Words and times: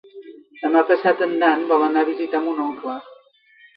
Demà 0.61 0.81
passat 0.91 1.21
en 1.27 1.35
Dan 1.45 1.67
vol 1.73 1.87
anar 1.89 2.05
a 2.07 2.11
visitar 2.11 2.43
mon 2.47 2.67
oncle. 2.67 2.97